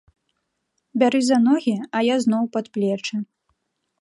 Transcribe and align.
Бяры 1.03 1.21
за 1.27 1.37
ногі, 1.49 1.75
а 1.99 2.01
я 2.13 2.19
зноў 2.25 2.43
пад 2.57 2.65
плечы. 2.79 3.15